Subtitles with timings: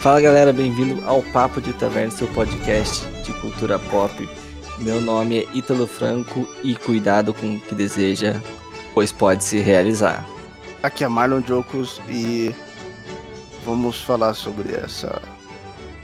[0.00, 4.26] Fala galera, bem-vindo ao Papo de Taverna, seu podcast de cultura pop.
[4.78, 8.40] Meu nome é Ítalo Franco e cuidado com o que deseja,
[8.94, 10.26] pois pode se realizar.
[10.82, 12.50] Aqui é Marlon Jocos e
[13.62, 15.20] vamos falar sobre essa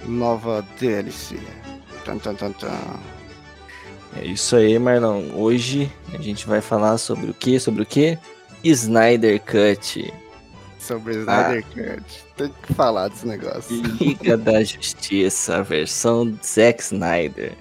[0.04, 1.38] nova DLC.
[2.04, 2.78] Tan, tan, tan, tan.
[4.14, 5.30] É isso aí, Marlon.
[5.34, 7.58] Hoje a gente vai falar sobre o que?
[7.58, 8.18] Sobre o que?
[8.62, 10.12] Snyder Cut.
[10.86, 12.24] Sobre Snyder Cut.
[12.36, 13.82] Tem que falar desse negócio.
[14.00, 17.56] Liga da Justiça, versão Zack Snyder.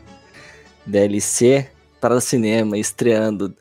[0.86, 3.58] DLC para o cinema, estreando.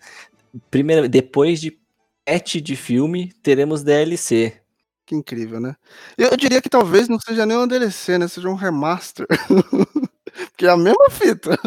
[0.71, 1.79] Primeiro, depois de
[2.27, 4.61] patch de filme, teremos DLC.
[5.07, 5.75] Que incrível, né?
[6.19, 8.29] Eu, eu diria que talvez não seja nem uma DLC, né?
[8.29, 9.27] Seja um remaster.
[10.51, 11.59] Porque é a mesma fita.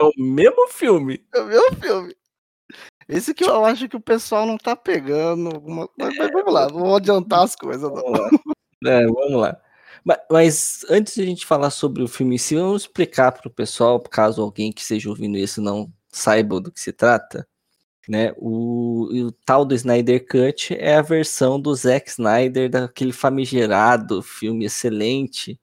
[0.00, 1.24] É o mesmo filme.
[1.32, 2.16] É o mesmo filme.
[3.08, 5.48] Esse que eu acho que o pessoal não tá pegando.
[5.54, 7.82] alguma- Mas, mas vamos lá, vamos adiantar as coisas.
[7.90, 8.30] Vamos lá.
[8.86, 9.56] É, vamos lá.
[10.04, 13.48] Ma- Mas, antes de a gente falar sobre o filme em si, vamos explicar para
[13.48, 17.46] o pessoal, caso alguém que esteja ouvindo isso não saiba do que se trata.
[18.08, 18.32] Né?
[18.38, 24.64] O, o tal do Snyder Cut é a versão do Zack Snyder daquele famigerado filme
[24.64, 25.60] excelente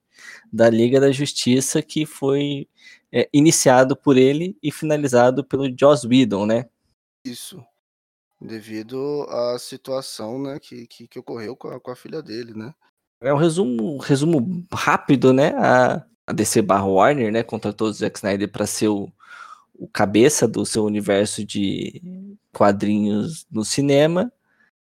[0.53, 2.67] da Liga da Justiça que foi
[3.11, 6.65] é, iniciado por ele e finalizado pelo Joss Whedon, né?
[7.25, 7.65] Isso.
[8.39, 12.73] Devido à situação né, que, que, que ocorreu com a, com a filha dele, né?
[13.21, 15.55] É um resumo, resumo rápido, né?
[15.57, 17.41] A, a DC barra Warner, né?
[17.41, 19.11] Contratou o Zack Snyder para ser o,
[19.73, 22.01] o cabeça do seu universo de
[22.53, 24.31] quadrinhos no cinema.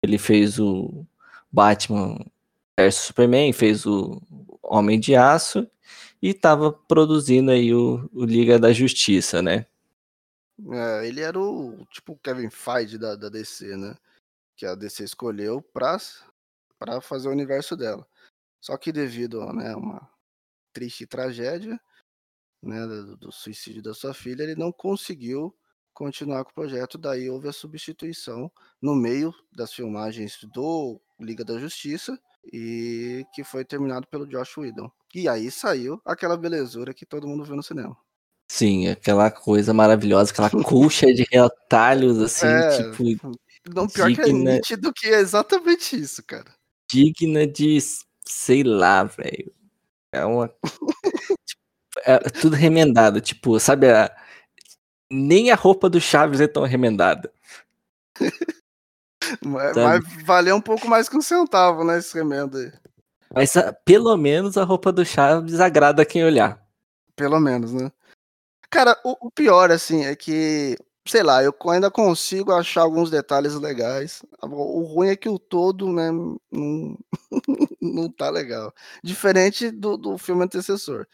[0.01, 1.05] Ele fez o
[1.51, 2.17] Batman
[2.77, 4.21] vs Superman, fez o
[4.61, 5.67] Homem de Aço
[6.21, 9.65] e estava produzindo aí o, o Liga da Justiça, né?
[10.71, 13.95] É, ele era o tipo Kevin Feige da, da DC, né?
[14.55, 15.97] Que a DC escolheu pra,
[16.77, 18.07] pra fazer o universo dela.
[18.61, 20.09] Só que devido a né, uma
[20.71, 21.79] triste tragédia,
[22.61, 25.55] né, do, do suicídio da sua filha, ele não conseguiu
[25.93, 26.97] continuar com o projeto.
[26.97, 32.17] Daí houve a substituição no meio das filmagens do Liga da Justiça
[32.51, 34.91] e que foi terminado pelo Josh Whedon.
[35.13, 37.97] E aí saiu aquela belezura que todo mundo viu no cinema.
[38.47, 43.39] Sim, aquela coisa maravilhosa, aquela colcha de retalhos, assim, É, tipo,
[43.73, 44.55] Não, pior que é digna.
[44.55, 46.51] nítido que é exatamente isso, cara.
[46.91, 47.77] digna de,
[48.25, 49.51] sei lá, velho.
[50.11, 50.53] É uma.
[52.05, 53.21] é tudo remendado.
[53.21, 54.11] Tipo, sabe, a-
[55.11, 57.31] nem a roupa do Chaves é tão remendada.
[59.45, 60.05] Mas, Sabe?
[60.05, 62.71] mas valeu um pouco mais que um centavo, né, esse remendo aí.
[63.33, 63.53] Mas
[63.85, 66.61] pelo menos a roupa do Chaves agrada quem olhar.
[67.15, 67.91] Pelo menos, né?
[68.73, 70.75] Cara, o, o pior, assim, é que,
[71.07, 74.23] sei lá, eu ainda consigo achar alguns detalhes legais.
[74.41, 76.97] O ruim é que o todo, né, não,
[77.79, 78.73] não tá legal.
[79.03, 81.05] Diferente do, do filme antecessor.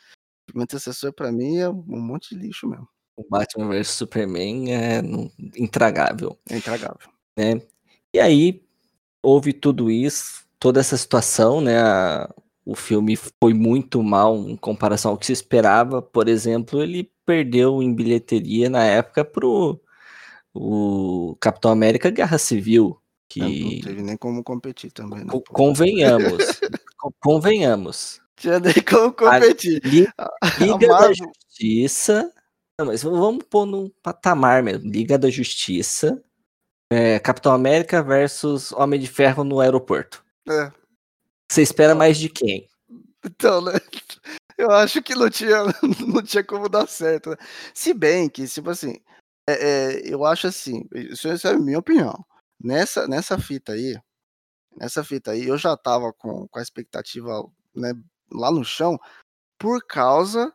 [0.47, 2.87] O filme antecessor, pra mim, é um monte de lixo mesmo.
[3.17, 6.39] O Batman vs Superman é não- intragável.
[6.49, 7.09] É intragável.
[7.37, 7.61] né?
[8.13, 8.63] E aí
[9.21, 11.75] houve tudo isso, toda essa situação, né?
[12.69, 16.03] o filme foi muito mal em comparação ao que se esperava.
[16.03, 19.79] Por exemplo, ele perdeu em bilheteria na época pro
[20.51, 22.99] o Capitão América Guerra Civil,
[23.37, 25.25] É, Não que teve nem como competir também, né?
[25.29, 25.53] co- pô?
[25.53, 26.59] convenhamos,
[26.97, 28.19] co- convenhamos.
[28.35, 29.79] Tinha nem como competir.
[30.17, 30.27] A
[30.59, 32.33] Liga da Marvel- Justiça.
[32.79, 34.89] Não, mas vamos pôr num patamar mesmo.
[34.89, 36.19] Liga da Justiça.
[36.91, 40.25] é, Capitão América versus Homem de Ferro no aeroporto.
[40.49, 40.71] É.
[41.51, 42.67] Você espera mais de quem?
[43.23, 43.73] Então, né?
[44.59, 45.63] Eu acho que não tinha,
[46.05, 47.29] não tinha como dar certo.
[47.29, 47.37] né?
[47.73, 48.93] Se bem que, tipo assim,
[49.47, 52.25] é, é, eu acho assim, isso, é a minha opinião.
[52.61, 53.97] Nessa, nessa fita aí,
[54.75, 57.41] nessa fita aí, eu já tava com, com a expectativa
[57.73, 57.93] né,
[58.29, 58.99] lá no chão
[59.57, 60.53] por causa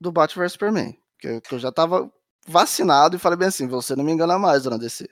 [0.00, 0.96] do Batman vs Superman.
[1.18, 2.12] Que eu, que eu já tava
[2.46, 5.08] vacinado e falei bem assim, você não me engana mais, dona DC.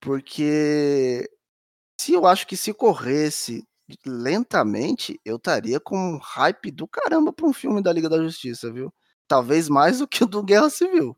[0.00, 1.28] Porque
[2.00, 3.66] se eu acho que se corresse
[4.06, 8.72] lentamente, eu estaria com um hype do caramba pra um filme da Liga da Justiça,
[8.72, 8.92] viu?
[9.28, 11.16] Talvez mais do que o do Guerra Civil.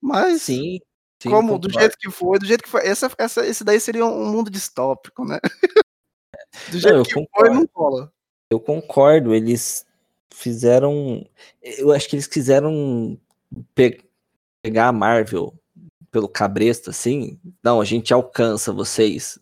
[0.00, 0.80] Mas, Sim.
[1.22, 4.04] sim, como do jeito que foi, do jeito que foi, essa, essa, esse daí seria
[4.04, 5.38] um mundo distópico, né?
[6.68, 7.54] Do Não, jeito eu que foi, concordo.
[7.54, 8.12] não cola.
[8.50, 9.34] Eu concordo.
[9.34, 9.86] Eles
[10.32, 11.26] fizeram.
[11.62, 13.18] Eu acho que eles quiseram
[13.74, 14.04] pe-
[14.62, 15.54] pegar a Marvel
[16.10, 17.40] pelo cabresto, assim.
[17.62, 19.38] Não, a gente alcança vocês.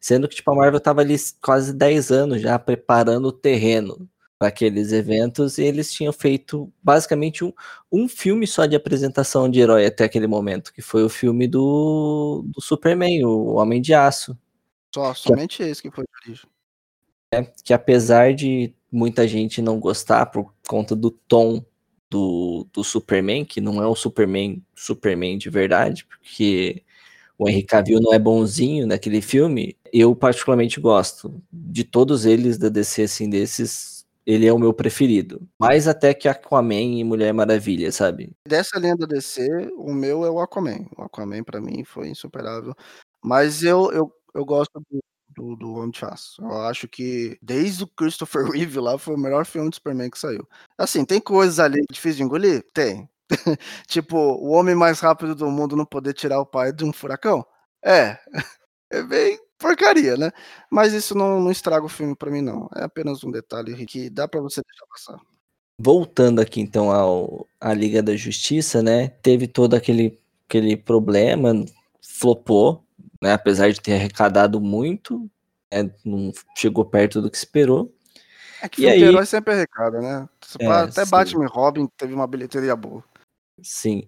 [0.00, 4.08] Sendo que, tipo, a Marvel tava ali quase 10 anos já preparando o terreno
[4.42, 7.52] para aqueles eventos e eles tinham feito basicamente um,
[7.92, 12.44] um filme só de apresentação de herói até aquele momento, que foi o filme do,
[12.52, 14.36] do Superman, o Homem de Aço.
[14.92, 16.50] Só, somente esse que foi de origem.
[17.64, 21.64] que apesar de muita gente não gostar por conta do tom
[22.10, 26.82] do, do Superman, que não é o Superman Superman de verdade, porque
[27.42, 31.42] o Henry Cavill não é bonzinho naquele filme, eu particularmente gosto.
[31.52, 35.46] De todos eles da DC, assim, desses, ele é o meu preferido.
[35.58, 38.32] Mais até que Aquaman e Mulher Maravilha, sabe?
[38.46, 39.46] Dessa linha da DC,
[39.76, 40.86] o meu é o Aquaman.
[40.96, 42.74] O Aquaman, para mim, foi insuperável.
[43.22, 45.00] Mas eu, eu, eu gosto do,
[45.36, 46.42] do, do Homem de Aço.
[46.42, 50.18] Eu acho que desde o Christopher Reeve lá foi o melhor filme de Superman que
[50.18, 50.46] saiu.
[50.78, 52.64] Assim, tem coisas ali difíceis de engolir?
[52.72, 53.08] Tem.
[53.86, 57.44] tipo, o homem mais rápido do mundo não poder tirar o pai de um furacão?
[57.84, 58.18] É.
[58.94, 60.30] É bem porcaria, né?
[60.68, 62.68] Mas isso não, não estraga o filme para mim, não.
[62.74, 65.20] É apenas um detalhe que dá para você deixar passar.
[65.78, 69.08] Voltando aqui então ao à Liga da Justiça, né?
[69.22, 71.54] Teve todo aquele, aquele problema,
[72.02, 72.84] flopou,
[73.20, 73.32] né?
[73.32, 75.30] Apesar de ter arrecadado muito,
[75.72, 75.90] né?
[76.04, 77.94] não chegou perto do que esperou.
[78.60, 79.02] É que e aí...
[79.02, 80.28] herói sempre arrecada, né?
[80.58, 81.10] É, até sim.
[81.10, 83.02] Batman e Robin teve uma bilheteria boa.
[83.62, 84.04] Sim.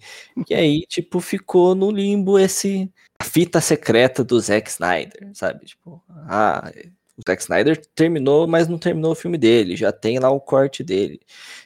[0.49, 5.67] E aí, tipo, ficou no limbo esse a fita secreta do Zack Snyder, sabe?
[5.67, 6.73] Tipo, ah,
[7.17, 10.83] o Zack Snyder terminou, mas não terminou o filme dele, já tem lá o corte
[10.83, 11.21] dele.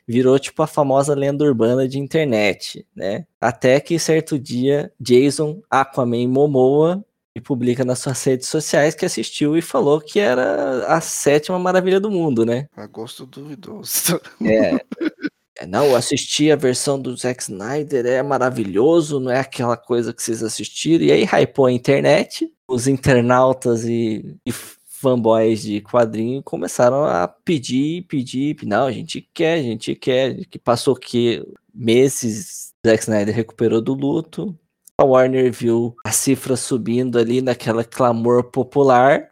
[0.07, 3.27] Virou tipo a famosa lenda urbana de internet, né?
[3.41, 7.05] Até que certo dia, Jason, Aquaman Momoa
[7.35, 12.01] e publica nas suas redes sociais que assistiu e falou que era a sétima maravilha
[12.01, 12.69] do mundo, né?
[12.77, 14.21] A gosto duvidoso.
[14.45, 14.85] É.
[15.59, 20.23] É, não, assisti a versão do Zack Snyder, é maravilhoso, não é aquela coisa que
[20.23, 21.05] vocês assistiram.
[21.05, 28.03] E aí hypou a internet, os internautas e, e fanboys de quadrinho começaram a pedir,
[28.03, 31.45] pedir, não, a gente quer, a gente quer, que passou que
[31.75, 34.57] meses Zack Snyder recuperou do luto,
[34.97, 39.29] a Warner viu a cifra subindo ali naquela clamor popular,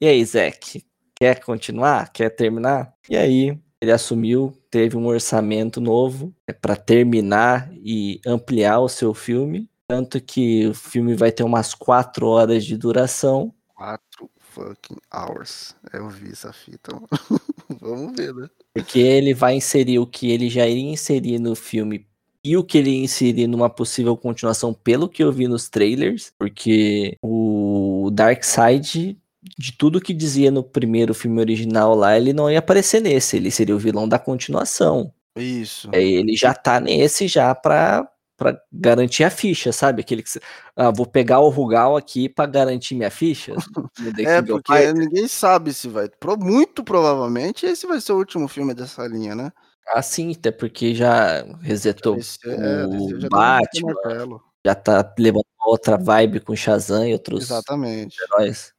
[0.00, 0.84] e aí Zack,
[1.16, 2.12] quer continuar?
[2.12, 2.92] Quer terminar?
[3.08, 9.14] E aí ele assumiu, teve um orçamento novo é, para terminar e ampliar o seu
[9.14, 9.68] filme.
[9.86, 13.54] Tanto que o filme vai ter umas quatro horas de duração.
[13.74, 15.74] Quatro fucking hours.
[15.92, 17.00] Eu vi essa fita.
[17.80, 18.48] Vamos ver, né?
[18.74, 22.06] Porque ele vai inserir o que ele já iria inserir no filme
[22.44, 26.32] e o que ele ia inserir numa possível continuação, pelo que eu vi nos trailers.
[26.38, 29.18] Porque o Darkseid
[29.56, 33.50] de tudo que dizia no primeiro filme original lá, ele não ia aparecer nesse, ele
[33.50, 35.12] seria o vilão da continuação.
[35.36, 35.88] Isso.
[35.92, 40.02] É, ele já tá nesse já pra, pra garantir a ficha, sabe?
[40.02, 40.30] Aquele que
[40.76, 43.54] ah, vou pegar o Rugal aqui para garantir minha ficha.
[44.26, 46.08] é, porque ninguém sabe se vai.
[46.38, 49.52] Muito provavelmente esse vai ser o último filme dessa linha, né?
[49.90, 55.96] Ah, sim, até porque já resetou ser, é, o já Batman, já tá levando outra
[55.96, 58.16] vibe com Shazam e outros Exatamente.
[58.22, 58.72] heróis.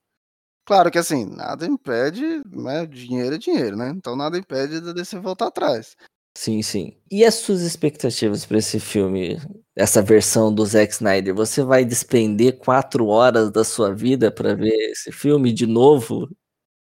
[0.69, 2.85] Claro que assim, nada impede, né?
[2.85, 3.89] Dinheiro é dinheiro, né?
[3.89, 5.97] Então nada impede de você voltar atrás.
[6.37, 6.95] Sim, sim.
[7.09, 9.39] E as suas expectativas para esse filme,
[9.75, 11.33] essa versão do Zack Snyder?
[11.33, 16.29] Você vai despender quatro horas da sua vida para ver esse filme de novo,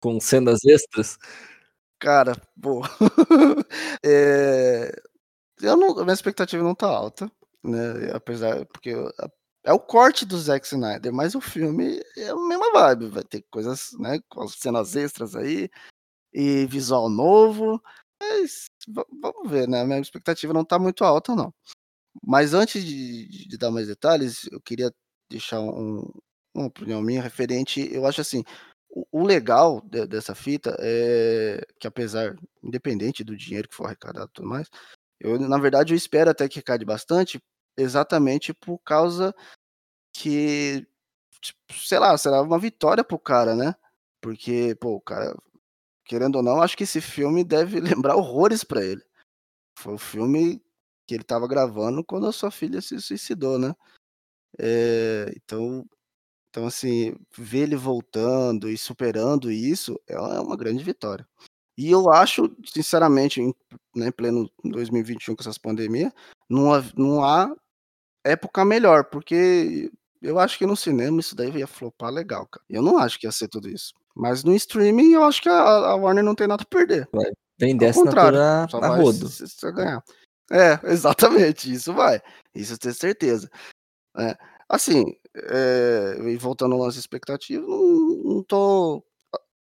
[0.01, 1.17] com cenas extras?
[2.01, 2.83] Cara, pô.
[4.05, 4.91] é...
[5.63, 7.31] eu não, minha expectativa não tá alta,
[7.63, 8.11] né?
[8.13, 8.93] Apesar, porque
[9.69, 13.09] é o corte do Zack Snyder, mas o filme é a mesma vibe.
[13.09, 14.19] Vai ter coisas, né?
[14.31, 15.69] Com cenas extras aí
[16.33, 17.79] e visual novo.
[18.19, 19.83] Mas vamos ver, né?
[19.83, 21.53] A minha expectativa não tá muito alta, não.
[22.27, 24.91] Mas antes de, de dar mais detalhes, eu queria
[25.31, 26.11] deixar um,
[26.55, 27.93] uma opinião minha referente.
[27.93, 28.43] Eu acho assim:
[28.89, 34.31] o, o legal de, dessa fita é que, apesar, independente do dinheiro que for arrecadado
[34.31, 34.67] e tudo mais,
[35.21, 37.39] eu, na verdade, eu espero até que arrecade bastante,
[37.77, 39.35] exatamente por causa
[40.19, 40.85] que,
[41.41, 43.75] tipo, sei lá, será uma vitória pro cara, né?
[44.21, 45.37] Porque, pô, o cara,
[46.05, 49.03] querendo ou não, acho que esse filme deve lembrar horrores para ele.
[49.79, 50.61] Foi o filme
[51.07, 53.75] que ele tava gravando quando a sua filha se suicidou, né?
[54.59, 55.87] É, então,
[56.51, 61.27] então, assim, ver ele voltando e superando isso é uma grande vitória.
[61.77, 63.55] E eu acho, sinceramente, em
[63.95, 66.13] né, pleno 2021 com essas pandemias,
[66.49, 67.55] não há, não há
[68.25, 72.65] época melhor, porque eu acho que no cinema isso daí ia flopar legal, cara.
[72.69, 73.95] Eu não acho que ia ser tudo isso.
[74.15, 77.09] Mas no streaming eu acho que a, a Warner não tem nada a perder.
[77.13, 79.29] Vai vender essa assinatura só a rodo.
[79.29, 80.03] Se, se ganhar.
[80.51, 82.21] É, exatamente, isso vai.
[82.55, 83.51] Isso eu tenho certeza.
[84.17, 84.37] É,
[84.69, 85.05] assim,
[85.37, 89.05] é, e voltando ao lance expectativo, não, não tô.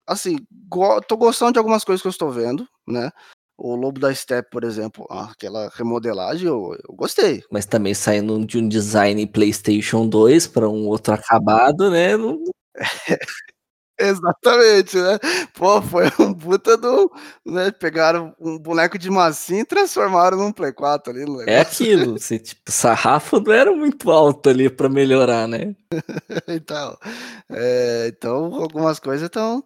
[0.05, 0.35] Assim,
[0.67, 3.09] go, tô gostando de algumas coisas que eu estou vendo, né?
[3.57, 7.43] O Lobo da Steppe, por exemplo, aquela remodelagem, eu, eu gostei.
[7.51, 12.17] Mas também saindo de um design PlayStation 2 para um outro acabado, né?
[12.17, 12.43] Não...
[13.99, 15.19] Exatamente, né.
[15.53, 17.11] Pô, foi um puta do
[17.45, 22.13] né, pegaram um boneco de massinha e transformaram num Play 4 ali no É aquilo,
[22.17, 25.75] você tipo, o sarrafo não era muito alto ali pra melhorar, né.
[26.47, 26.97] Então,
[27.51, 29.63] eh, então algumas coisas estão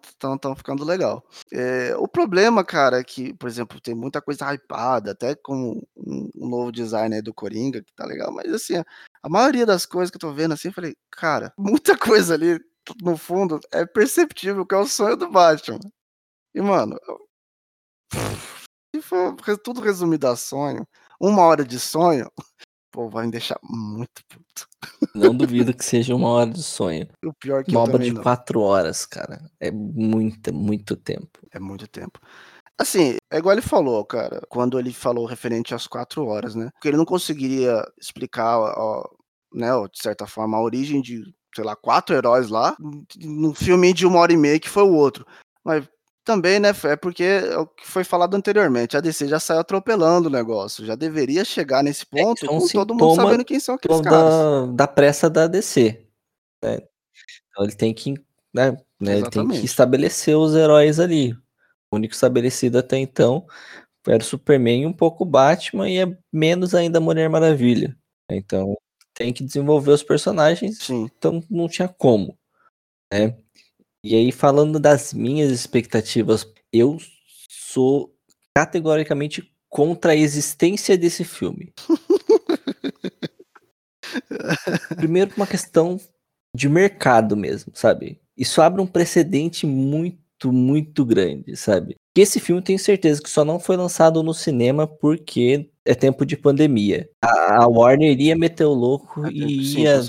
[0.56, 1.24] ficando legal.
[1.52, 6.30] Eh, o problema, cara, é que, por exemplo, tem muita coisa hypada, até com um
[6.36, 8.76] um novo design aí do Coringa, que tá legal, mas assim,
[9.22, 12.58] a maioria das coisas que eu tô vendo, assim, eu falei: "Cara, muita coisa ali
[13.02, 15.80] no fundo, é perceptível que é o sonho do Batman.
[16.54, 16.98] E, mano,
[18.94, 20.86] se for tudo resumido a sonho,
[21.20, 22.30] uma hora de sonho,
[22.92, 24.68] pô, vai me deixar muito puto.
[25.14, 27.08] Não duvido que seja uma hora de sonho.
[27.24, 28.22] O pior que uma obra de não.
[28.22, 29.50] quatro horas, cara.
[29.60, 31.40] É muita, muito tempo.
[31.50, 32.20] É muito tempo.
[32.78, 36.88] Assim, é igual ele falou, cara, quando ele falou referente às 4 horas, né, porque
[36.88, 39.02] ele não conseguiria explicar, ó,
[39.52, 41.22] né, de certa forma, a origem de,
[41.56, 42.76] sei lá, 4 heróis lá,
[43.18, 45.26] num filme de 1 hora e meia que foi o outro.
[45.64, 45.84] Mas
[46.24, 50.28] também, né, é porque é o que foi falado anteriormente, a DC já saiu atropelando
[50.28, 53.58] o negócio, já deveria chegar nesse É, ponto é um com todo mundo sabendo quem
[53.58, 54.74] são aqueles da caras.
[54.74, 56.04] da pressa da DC,
[56.62, 56.78] né.
[57.50, 58.14] Então ele tem que,
[58.52, 61.32] né né, ele tem que estabelecer os heróis ali.
[61.90, 63.46] O único estabelecido até então
[64.06, 67.96] era o Superman e um pouco o Batman e é menos ainda a Mulher Maravilha.
[68.30, 68.76] Então
[69.16, 71.08] tem que desenvolver os personagens, Sim.
[71.16, 72.38] então não tinha como,
[73.12, 73.36] né.
[74.04, 76.98] E aí falando das minhas expectativas, eu
[77.48, 78.14] sou
[78.54, 81.72] categoricamente contra a existência desse filme.
[84.96, 85.98] Primeiro por uma questão
[86.54, 88.20] de mercado mesmo, sabe.
[88.36, 91.96] Isso abre um precedente muito, muito grande, sabe.
[92.16, 96.24] Que esse filme tenho certeza que só não foi lançado no cinema porque é tempo
[96.24, 97.06] de pandemia.
[97.22, 100.00] A a Warner iria meter o louco e Sim, ia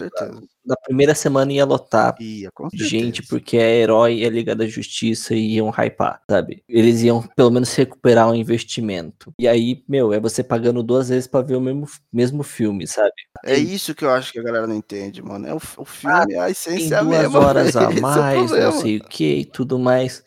[0.66, 5.56] na primeira semana ia lotar Ia, gente, porque é herói, é Liga da Justiça e
[5.56, 6.64] iam hypar, sabe.
[6.68, 9.34] Eles iam pelo menos recuperar o investimento.
[9.40, 13.12] E aí, meu, é você pagando 2 vezes pra ver o mesmo mesmo filme, sabe.
[13.46, 16.26] É isso que eu acho que a galera não entende, mano, é o o Ah,
[16.26, 18.72] filme, a tem essência é a 2 mesma, horas a é mais, não problema.
[18.72, 20.24] sei o que e tudo mais.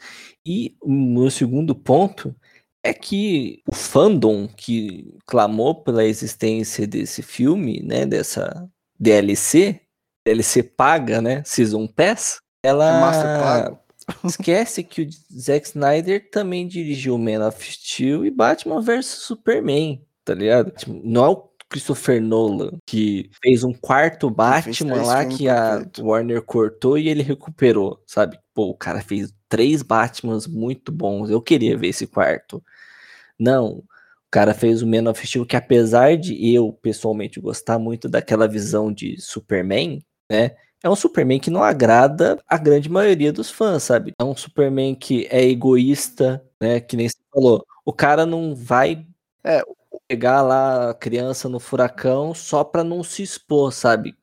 [0.46, 2.34] E o meu segundo ponto
[2.82, 8.68] é que o fandom que clamou pela existência desse filme, né, dessa
[8.98, 9.80] DLC,
[10.26, 12.92] DLC paga, né, Season Pass, É ela
[13.38, 13.78] pago.
[14.24, 20.34] esquece que o Zack Snyder também dirigiu Man of Steel e Batman versus Superman, tá
[20.34, 20.70] ligado.
[20.72, 25.82] Tipo, não é o Christopher Nolan que fez um quarto Batman 3 lá que a.
[26.00, 28.38] Warner cortou e ele recuperou, sabe.
[28.52, 32.62] Pô, o cara fez 3 Batmans muito bons, eu queria ver esse quarto.
[33.38, 33.84] Não, o
[34.30, 38.92] cara fez o Man of Steel que apesar de eu pessoalmente gostar muito daquela visão
[38.92, 40.00] de Superman,
[40.30, 44.12] né, é um Superman que não agrada a grande maioria dos fãs, sabe.
[44.18, 49.06] É um Superman que é egoísta, né, que nem você falou, o cara não vai
[49.44, 49.62] É,
[50.10, 54.16] pegar lá a criança no furacão só pra não se expor, sabe.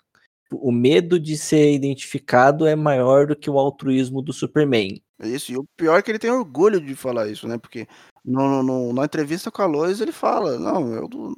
[0.51, 5.01] O medo de ser identificado é maior do que o altruísmo do Superman.
[5.22, 7.88] Isso, e o pior é que ele tem orgulho de falar isso, né, porque
[8.25, 11.34] no no na entrevista com a Lois ele fala: "Não, eu não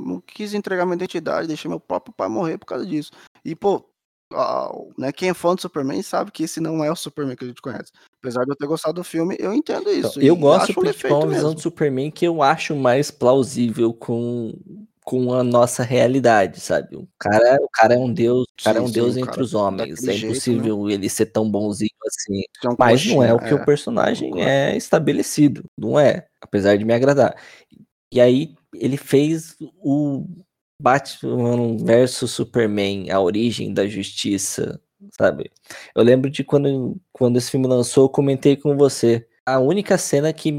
[0.00, 3.12] não quis entregar minha identidade, deixei meu próprio pai morrer por causa disso".
[3.44, 3.84] E pô,
[4.98, 7.48] né, quem é fã do Superman sabe que esse não é o Superman que a
[7.48, 7.92] gente conhece.
[8.18, 10.80] Apesar de eu ter gostado do filme, eu entendo Então, isso eu e gosto acho
[10.80, 14.54] um é uma visão do Superman que eu acho mais plausível com
[15.04, 16.96] com a nossa realidade, sabe.
[16.96, 19.18] O cara o cara é um deus o cara é Sim, um sim, deus o
[19.18, 20.30] entre os homens, daquele é jeito, né.
[20.30, 24.30] impossível ele ser tão bonzinho assim, um mas não é o que o é, personagem
[24.30, 24.48] concordo.
[24.48, 27.36] é estabelecido, não é, apesar de me agradar.
[28.12, 30.24] E aí ele fez o
[30.82, 34.80] Batman versus Superman, a origem da justiça,
[35.16, 35.50] sabe.
[35.94, 40.32] Eu lembro de quando quando esse filme lançou eu comentei com você, a única cena
[40.32, 40.50] que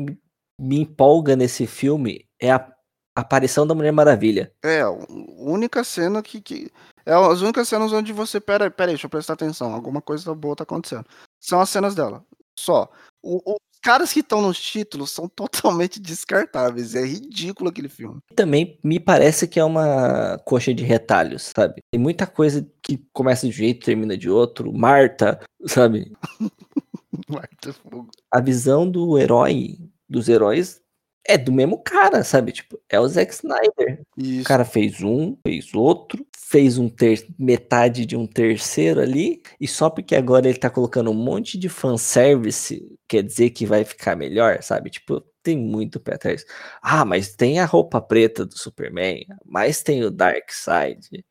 [0.59, 2.67] me empolga nesse filme é a
[3.15, 4.53] aparição da Mulher Maravilha.
[4.63, 4.91] É, a
[5.37, 6.71] única cena que que
[7.05, 10.33] é as únicas cenas onde você: "Espera espera aí, deixa eu prestar atenção, alguma coisa
[10.33, 11.05] boa tá acontecendo",
[11.41, 12.23] são as cenas dela,
[12.57, 12.89] só.
[13.21, 18.19] O os caras que estão nos títulos são totalmente descartáveis, é ridículo aquele filme.
[18.33, 21.81] Também me parece que é uma coxa de retalhos, sabe.
[21.91, 26.11] Tem muita coisa que começa de um jeito e termina de outro, Marta, sabe.
[27.27, 28.09] Marta é fogo.
[28.31, 29.77] A visão do herói
[30.09, 30.81] dos heróis
[31.25, 34.01] é do mesmo cara, sabe, tipo, é o Zack Snyder.
[34.17, 34.43] O Isso.
[34.43, 39.89] cara fez um, fez outro, fez um ter metade de um terceiro ali, e só
[39.89, 44.61] porque agora ele tá colocando um monte de fanservice, quer dizer que vai ficar melhor,
[44.63, 46.45] sabe, tipo, tem muito pé atrás.
[46.81, 51.23] "Ah, mas tem a roupa preta do Superman, mas tem o Darkseid,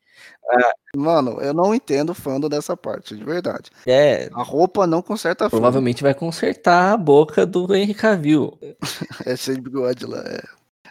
[0.95, 3.71] Mano, eu não entendo o fandom dessa parte, de verdade.
[3.85, 8.57] É, A roupa não conserta a provavelmente vai consertar a boca do Henry Cavill.
[9.25, 10.19] É de bigode lá.
[10.19, 10.41] É.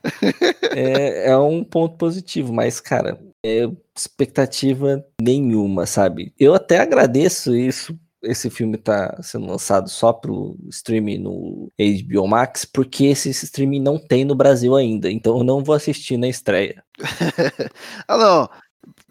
[0.76, 6.32] É, é um ponto positivo, mas, cara, é expectativa nenhuma, sabe?
[6.38, 7.96] Eu até agradeço isso.
[8.22, 13.98] Esse filme tá sendo lançado só pro streaming no HBO Max, porque esse streaming não
[13.98, 16.84] tem no Brasil ainda, então eu não vou assistir na estreia.
[18.06, 18.48] ah, não.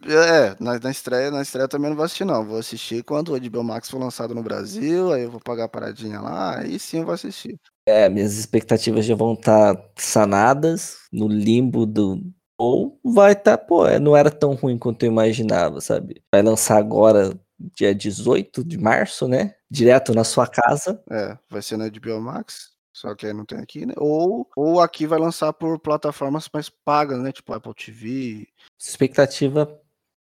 [0.03, 2.46] É, na, na estreia, na estreia eu também não vou assistir, não.
[2.46, 5.70] Vou assistir quando o HBO Max for lançado no Brasil, aí eu vou pagar a
[5.70, 7.60] paradinha lá, aí sim eu vou assistir.
[7.86, 12.22] É, minhas expectativas já vão estar sanadas no limbo do.
[12.58, 16.22] Ou vai estar, pô, é, não era tão ruim quanto eu imaginava, sabe?
[16.32, 17.34] Vai lançar agora,
[17.75, 19.56] dia 18 de março, né?
[19.70, 21.01] Direto na sua casa.
[21.10, 23.94] É, vai ser na HBO Max, só que aí não tem aqui, né?
[23.98, 27.32] Ou, ou aqui vai lançar por plataformas mais pagas, né?
[27.32, 28.48] Tipo Apple TV.
[28.80, 29.80] Expectativa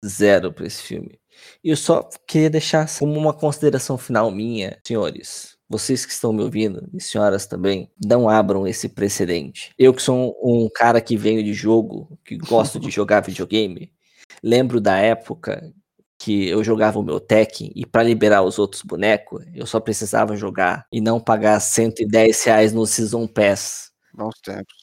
[0.05, 1.20] zero para esse filme.
[1.63, 5.55] E eu só queria deixar como uma consideração final minha, senhores.
[5.67, 9.74] Vocês que estão me ouvindo, e senhoras também, não abram esse precedente.
[9.77, 13.91] Eu que sou um, um cara que venho de jogo, que gosto de jogar videogame,
[14.44, 15.74] lembro da época
[16.17, 20.36] que eu jogava o meu Tekken e para liberar os outros bonecos, eu só precisava
[20.36, 24.75] jogar e não pagar 110 reais no Season Pass Bons tempos.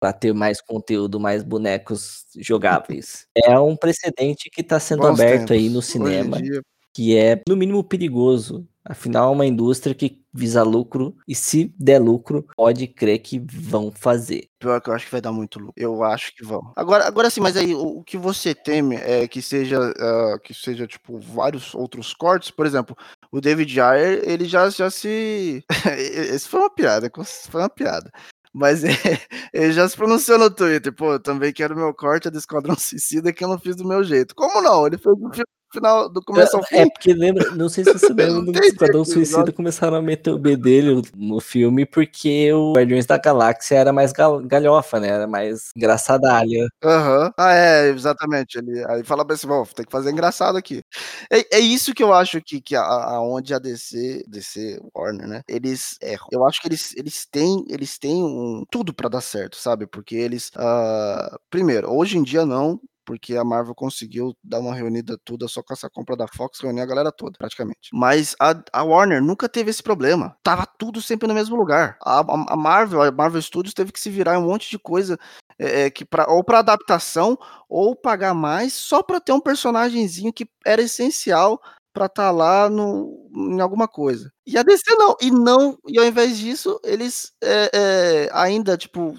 [0.00, 3.26] para ter mais conteúdo, mais bonecos jogáveis.
[3.44, 5.72] É um precedente que está sendo Bons aberto aí tempos.
[5.72, 6.62] no Hoje em cinema, dia,
[6.92, 8.66] que é no mínimo perigoso.
[8.84, 13.92] Afinal, é uma indústria que visa lucro e se der lucro, pode crer que vão
[13.92, 14.48] fazer.
[14.58, 15.74] pior que eu acho que vai dar muito lucro.
[15.76, 16.72] Eu acho que vão.
[16.74, 20.52] Agora, agora sim, mas aí o, o que você teme é que seja, ah, que
[20.54, 22.50] seja tipo vários outros cortes.
[22.50, 22.96] Por exemplo,
[23.30, 25.62] o David Ayer, ele já, já se.
[25.96, 27.10] Esse foi uma piada,
[27.50, 28.10] foi uma piada.
[28.54, 28.82] Mas
[29.52, 33.42] ele já se pronunciou no Twitter, pô, também quero meu corte do Esquadrão Suicida que
[33.44, 34.34] eu não fiz do meu jeito.
[34.34, 34.86] Como não?
[34.86, 35.42] Ele fez do fi-
[35.72, 36.88] final, do começo ao É, fim.
[36.90, 39.04] porque lembra, não sei se você lembra do Esquadrão.
[39.04, 43.92] Suicida começaram a meter o B dele no filme porque o Guardiões da Galáxia era
[43.92, 45.08] mais gal- galhofa, né?
[45.08, 46.66] Era mais engraçadalha.
[46.84, 47.32] Aham.
[47.38, 48.58] Ah, é, exatamente.
[48.58, 50.82] Ele aí fala pra esse, bom, tem que fazer engraçado aqui.
[51.30, 55.42] É, é isso que eu acho que, que a, aonde a DC, DC, Warner, né?
[55.48, 56.26] Eles erram.
[56.32, 59.86] Eu acho que eles, eles têm, eles têm um, tudo pra dar certo, sabe?
[59.86, 65.18] Porque eles, ah, primeiro, hoje em dia não, porque a Marvel conseguiu dar uma reunida
[65.24, 67.90] toda só com essa compra da Fox, reunir a galera toda, praticamente.
[67.92, 70.36] Mas a, a Warner nunca teve esse problema.
[70.42, 71.96] Tava tudo sempre no mesmo lugar.
[72.02, 74.78] A, a- a Marvel, a Marvel Studios teve que se virar em um monte de
[74.78, 75.18] coisa
[75.58, 77.38] é, é, que pra, ou para adaptação
[77.68, 81.60] ou pagar mais só para ter um personagemzinho que era essencial
[81.92, 84.32] para estar lá no, em alguma coisa.
[84.46, 89.14] E a DC não, e não, e ao invés disso, eles é, é, ainda, tipo,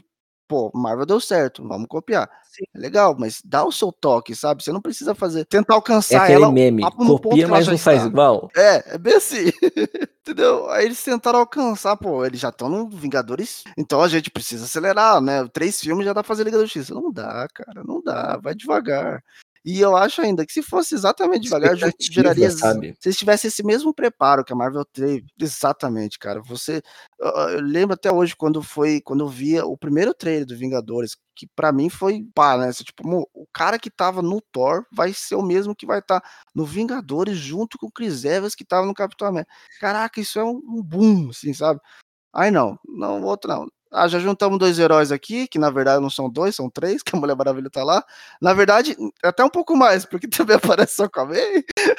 [0.53, 2.29] pô, Marvel deu certo, vamos copiar.
[2.43, 2.65] Sim.
[2.75, 4.63] É legal, mas dá o seu toque, sabe?
[4.63, 8.09] Você não precisa fazer, tentar É alcançar aquele ela meme, copia, mas não faz está.
[8.09, 8.51] igual.
[8.55, 9.51] É, é bem assim.
[10.21, 10.69] Entendeu?
[10.69, 15.19] Aí eles tentaram alcançar, pô, eles já estão no Vingadores, então a gente precisa acelerar,
[15.19, 15.47] né?
[15.51, 16.93] Três filmes já dá pra fazer Liga da Justiça.
[16.93, 19.23] Não dá, cara, não dá, vai devagar.
[19.65, 22.51] E eu acho ainda que se fosse exatamente devagar, Expectativa, geraria.
[22.51, 22.95] sabe?
[22.99, 26.41] Se eles tivessem esse mesmo preparo que a Marvel teve, exatamente, cara.
[26.41, 26.81] Você.
[27.17, 28.99] Eu, lembro até hoje quando foi.
[28.99, 32.73] Quando eu via o primeiro trailer do Vingadores, que pra mim foi pá, né?
[32.73, 36.21] Você, tipo, o cara que tava no Thor vai ser o mesmo que vai estar
[36.53, 39.51] no Vingadores junto com o Chris Evans que tava no Capitão América.
[39.79, 41.79] Caraca, isso é um, um boom, assim, sabe?
[42.33, 43.67] Aí não, não, outro não.
[43.93, 47.15] Ah, já juntamos dois heróis aqui, que na verdade não são dois, são três, que
[47.15, 48.03] a Mulher Maravilha tá lá.
[48.41, 51.35] Na verdade, até um pouco mais, porque também aparece só Aquaman,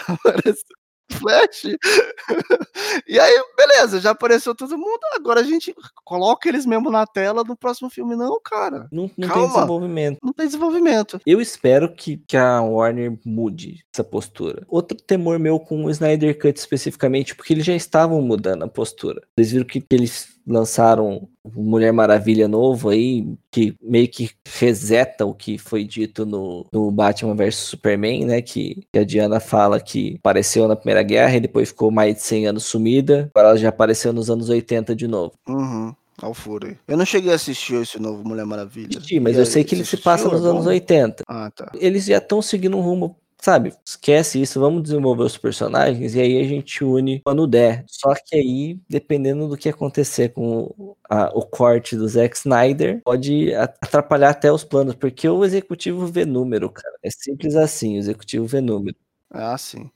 [0.08, 0.64] aparece
[1.12, 1.64] Flash.
[3.06, 7.44] e aí, beleza, já apareceu todo mundo, agora a gente coloca eles mesmo na tela
[7.44, 8.16] no próximo filme.
[8.16, 10.18] Não, cara, Não, não tem desenvolvimento.
[10.22, 11.20] não tem desenvolvimento.
[11.26, 14.64] Eu espero que, que a Warner mude essa postura.
[14.68, 19.22] Outro temor meu com o Snyder Cut especificamente, porque eles já estavam mudando a postura.
[19.36, 25.34] Vocês viram que eles lançaram o Mulher Maravilha novo aí, que meio que reseta o
[25.34, 28.42] que foi dito no, no Batman vs Superman, né?
[28.42, 32.22] Que, que a Diana fala que apareceu na Primeira Guerra e depois ficou mais de
[32.22, 33.30] 100 anos sumida.
[33.34, 35.32] Agora ela já apareceu nos anos 80 de novo.
[35.48, 35.94] Uhum.
[36.32, 36.76] Furo aí.
[36.86, 38.96] Eu não cheguei a assistir esse novo Mulher Maravilha.
[38.96, 40.70] Assisti, mas E eu aí, sei que ele se passa nos É anos bom?
[40.70, 41.24] 80.
[41.28, 41.70] Ah, tá.
[41.74, 43.74] eles já estão seguindo um rumo, sabe?
[43.84, 47.84] Esquece isso, vamos desenvolver os personagens e aí a gente une quando der.
[47.88, 53.00] Só que aí, dependendo do que acontecer com o, a- o corte do Zack Snyder,
[53.04, 56.94] pode atrapalhar até os planos, porque o executivo vê número, cara.
[57.02, 58.96] É simples assim, o executivo vê número.
[59.30, 59.90] Ah, sim.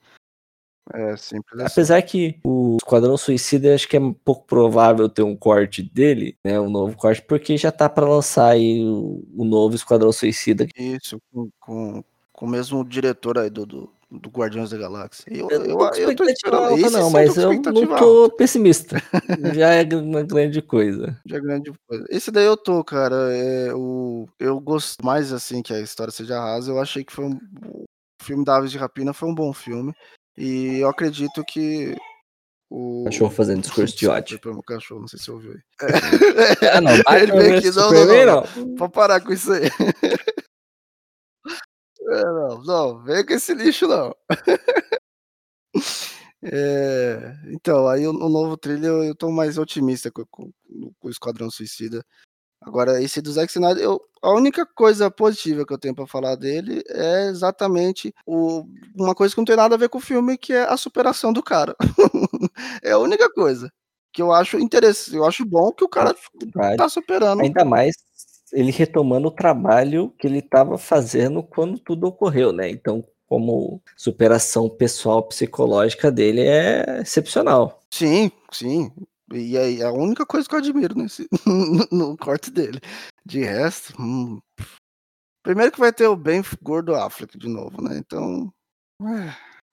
[0.94, 1.72] É simples assim.
[1.72, 6.37] Apesar que o Esquadrão Suicida, acho que é um pouco provável ter um corte dele,
[6.44, 6.58] né?
[6.58, 10.66] Um novo corte, porque já tá pra lançar aí o, o novo Esquadrão Suicida.
[10.76, 12.04] Isso, com, com,
[12.38, 15.24] com o mesmo diretor aí do, do, do Guardiões da Galáxia.
[15.27, 16.62] Eu, Eu, eu, não eu tô esperando.
[16.66, 17.62] alta, não, mas eu não
[17.96, 18.37] tô alta.
[18.37, 19.03] pessimista.
[19.59, 21.20] Já é uma grande coisa.
[21.27, 22.05] Já é grande coisa.
[22.09, 23.16] Esse daí eu tô, cara.
[23.37, 26.70] É, o, eu gosto mais assim que a história seja rasa.
[26.70, 27.40] Eu achei que foi um.
[27.66, 27.87] O
[28.22, 29.92] filme da Aves de Rapina foi um bom filme.
[30.37, 31.96] E eu acredito que.
[32.70, 34.38] O Cachorro fazendo discurso de ódio.
[34.38, 35.61] pelo cachorro, não sei se você ouviu aí.
[36.72, 38.74] Ah, não, Ele Batman veio vs aqui, não, Superman, não, não.
[38.77, 39.62] Pode parar com isso aí.
[42.09, 44.14] É, não, não, vem com esse lixo, não.
[46.40, 50.53] É, então, aí o, o novo thriller eu, tô mais otimista com, com-
[50.99, 52.05] com o Esquadrão Suicida.
[52.61, 56.37] Agora, esse do Zack Snyder, eu, a única coisa positiva que eu tenho pra falar
[56.37, 58.64] dele é exatamente o,
[58.97, 61.33] uma coisa que não tem nada a ver com o filme, que é a superação
[61.33, 61.77] do cara.
[62.83, 63.73] é a única coisa
[64.12, 65.16] que eu acho interessante.
[65.16, 66.14] Eu acho bom que o cara
[66.77, 67.42] tá superando.
[67.42, 67.94] Ainda mais
[68.52, 72.70] ele retomando o trabalho que ele estava fazendo quando tudo ocorreu, né?
[72.70, 77.80] Então, como superação pessoal psicológica dele é excepcional.
[77.92, 78.90] Sim, sim.
[79.32, 81.28] E aí, a única coisa que eu admiro nesse,
[81.92, 82.80] no, corte dele.
[83.24, 84.40] De resto, hum,
[85.42, 87.98] primeiro que vai ter o bem gordo Affleck de novo, né?
[87.98, 88.50] Então,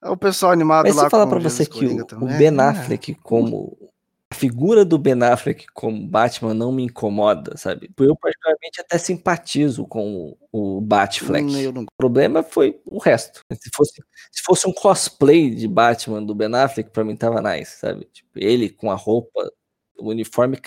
[0.04, 2.62] é, o pessoal animado Mas lá se falar o você que o, o Ben é.
[2.62, 3.95] Affleck como a
[4.50, 7.90] figura do Ben Affleck como Batman não me incomoda, sabe?
[8.00, 11.46] Eu particularmente até simpatizo com o, o Batfleck.
[11.46, 13.42] Hum, eu não O problema foi o resto.
[13.54, 17.80] Se fosse, se fosse um cosplay de Batman do Ben Affleck, pra mim tava nice,
[17.80, 18.06] sabe?
[18.14, 19.52] Tipo, ele com a roupa,
[19.98, 20.60] o uniforme.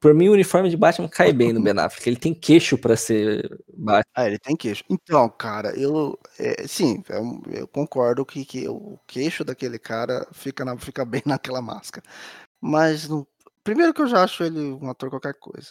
[0.00, 2.08] Por mim, o uniforme de Batman cai bem no Ben Affleck.
[2.08, 4.02] Ele tem queixo pra ser Batman.
[4.14, 4.82] Ah, ele tem queixo.
[4.90, 6.18] Então, cara, eu.
[6.38, 11.04] é, sim, é um- eu concordo que, que o queixo daquele cara fica, na- fica
[11.04, 12.04] bem naquela máscara.
[12.60, 13.08] Mas,
[13.64, 15.70] primeiro que eu já acho ele um ator qualquer coisa.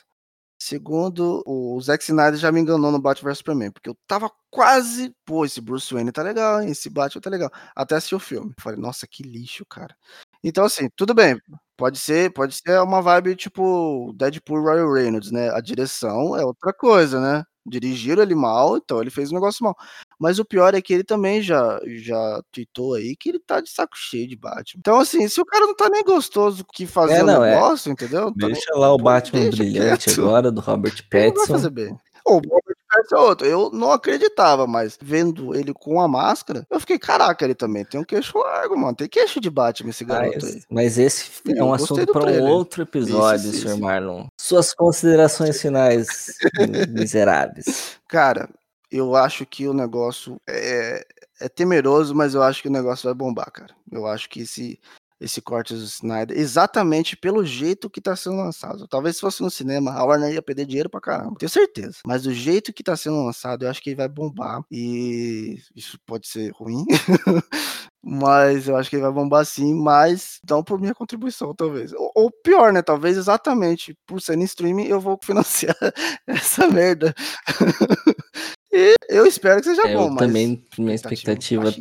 [0.62, 5.16] Segundo, o Zack Snyder já me enganou no Batman vs Superman, porque eu tava quase.
[5.26, 6.72] Pô, esse Bruce Wayne tá legal, hein?
[6.72, 7.52] Esse Batman tá legal.
[7.76, 8.54] Até assistir o filme.
[8.60, 9.96] Falei, nossa, que lixo, cara.
[10.44, 11.40] Então, assim, tudo bem.
[11.78, 15.50] Pode ser, pode ser uma vibe tipo Deadpool Royal Reynolds, né?
[15.52, 17.44] A direção é outra coisa, né?
[17.70, 19.76] Dirigiram ele mal, então ele fez um negócio mal.
[20.20, 23.70] Mas o pior é que ele também já, já tweetou aí que ele tá de
[23.70, 24.80] saco cheio de Batman.
[24.80, 27.52] Então, assim, se o cara não tá nem gostoso que fazer É, o não, é.
[27.54, 28.22] negócio, entendeu?
[28.26, 30.22] Não tá nem- Deixa lá o pô, Batman deixa brilhante quieto.
[30.22, 31.54] agora, do Robert Ele não vai Pattinson.
[31.54, 31.98] fazer bem.
[32.26, 32.76] O Robert
[33.12, 33.48] É outro.
[33.48, 38.00] Eu não acreditava, mas vendo ele com a máscara, eu fiquei, caraca, ele também tem
[38.00, 38.96] um queixo largo, mano.
[38.96, 40.54] Tem queixo de Batman esse garoto aí.
[40.54, 43.68] Mas, mas esse é um assunto para um outro episódio, Isso, Sr.
[43.70, 43.80] isso.
[43.80, 44.28] Marlon.
[44.40, 46.08] Suas considerações finais,
[46.90, 47.98] miseráveis.
[48.08, 48.50] Cara,
[48.92, 51.06] eu acho que o negócio é,
[51.40, 53.74] é temeroso, mas eu acho que o negócio vai bombar, cara.
[53.92, 54.80] Eu acho que esse,
[55.20, 58.88] esse corte do Snyder, exatamente pelo jeito que tá sendo lançado.
[58.88, 61.98] Talvez se fosse no cinema, a Warner ia perder dinheiro pra caramba, tenho certeza.
[62.06, 64.62] Mas do jeito que tá sendo lançado, eu acho que ele vai bombar.
[64.72, 66.86] E isso pode ser ruim.
[68.02, 71.92] Mas eu acho que ele vai bombar sim, mas não por minha contribuição, talvez.
[71.92, 72.82] Ou, ou pior, né?
[72.82, 75.76] Talvez exatamente por ser em streaming eu vou financiar
[76.26, 77.14] essa merda.
[78.72, 81.74] e eu espero que seja É, bom, eu mas também, minha expectativa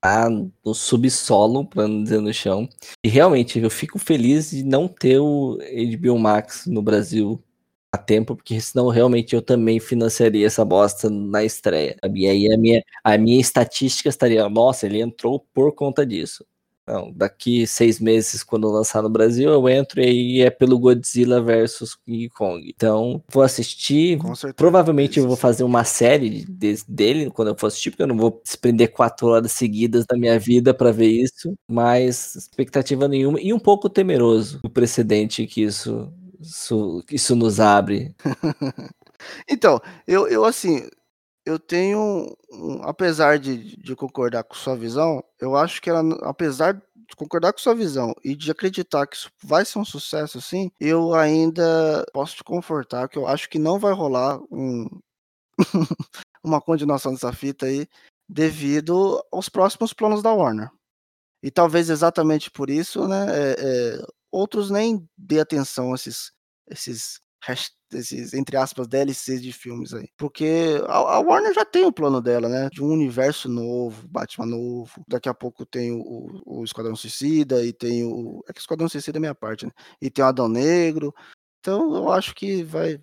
[0.00, 2.68] tá no subsolo, pra não dizer no chão.
[3.04, 7.42] E realmente, eu fico feliz de não ter o HBO Max no Brasil
[7.92, 11.96] a tempo, porque senão realmente eu também financiaria essa bosta na estreia.
[12.02, 12.22] sabe?
[12.22, 16.44] E aí a minha, a minha estatística estaria, nossa, ele entrou por conta disso.
[16.88, 21.42] Não, daqui seis meses, quando lançar no Brasil, eu entro e aí é pelo Godzilla
[21.42, 22.64] versus King Kong.
[22.74, 24.18] Então, vou assistir.
[24.54, 28.16] Provavelmente eu vou fazer uma série de- dele quando eu for assistir, porque eu não
[28.16, 31.54] vou desprender quatro horas seguidas da minha vida pra ver isso.
[31.68, 33.40] Mas expectativa nenhuma.
[33.40, 36.08] E um pouco temeroso o precedente que isso,
[36.40, 38.14] isso, isso nos abre.
[39.48, 40.88] Então, eu, eu assim,
[41.46, 42.36] eu tenho,
[42.82, 47.60] apesar de, de concordar com sua visão, eu acho que ela, apesar de concordar com
[47.60, 52.36] sua visão e de acreditar que isso vai ser um sucesso, sim, eu ainda posso
[52.36, 54.88] te confortar que eu acho que não vai rolar um,
[56.42, 57.86] uma continuação dessa fita aí
[58.28, 60.68] devido aos próximos planos da Warner.
[61.42, 66.32] E talvez exatamente por isso, né, é, é, outros nem dê atenção a esses,
[66.68, 67.20] esses,
[67.92, 70.08] hash- esses, entre aspas, DLCs de filmes aí.
[70.16, 74.46] Porque a, a Warner já tem o plano dela, né, de um universo novo, Batman
[74.46, 75.02] novo.
[75.08, 78.42] Daqui a pouco tem o, o, Esquadrão Suicida e tem o...
[78.48, 79.72] É que o Esquadrão Suicida é minha parte, né?
[80.00, 81.14] E tem o Adão Negro.
[81.60, 82.98] Então eu acho que vai...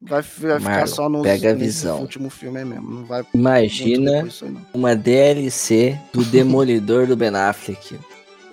[0.00, 2.02] Vai, vai ficar só nos, pega a visão.
[2.02, 2.88] último filme mesmo.
[2.88, 4.66] Não vai Imagina aí, não.
[4.72, 7.98] uma DLC do Demolidor do Ben Affleck.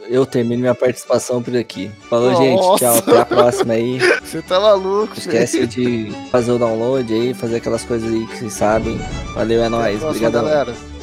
[0.08, 1.90] Eu termino minha participação por aqui.
[2.10, 2.60] Falou, gente.
[2.78, 2.96] Tchau.
[2.96, 3.00] Nossa.
[3.00, 4.00] Até a próxima aí.
[4.24, 8.38] Você tá maluco, Não esquece de fazer o download aí, fazer aquelas coisas aí que
[8.38, 9.00] vocês sabem.
[9.34, 10.00] Valeu, é nóis.
[10.00, 10.44] próxima, Obrigadão.
[10.44, 10.95] galera.